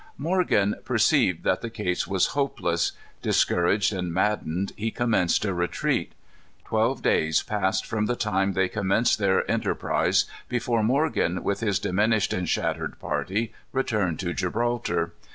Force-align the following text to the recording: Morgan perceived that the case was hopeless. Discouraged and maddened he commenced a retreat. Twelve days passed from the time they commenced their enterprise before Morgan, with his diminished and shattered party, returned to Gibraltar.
Morgan 0.17 0.77
perceived 0.83 1.43
that 1.43 1.61
the 1.61 1.69
case 1.69 2.07
was 2.07 2.33
hopeless. 2.33 2.93
Discouraged 3.21 3.93
and 3.93 4.11
maddened 4.11 4.71
he 4.75 4.89
commenced 4.89 5.45
a 5.45 5.53
retreat. 5.53 6.13
Twelve 6.65 7.03
days 7.03 7.43
passed 7.43 7.85
from 7.85 8.07
the 8.07 8.15
time 8.15 8.53
they 8.53 8.67
commenced 8.67 9.19
their 9.19 9.43
enterprise 9.49 10.25
before 10.49 10.81
Morgan, 10.81 11.43
with 11.43 11.59
his 11.59 11.77
diminished 11.77 12.33
and 12.33 12.49
shattered 12.49 12.97
party, 12.97 13.53
returned 13.73 14.19
to 14.21 14.33
Gibraltar. 14.33 15.13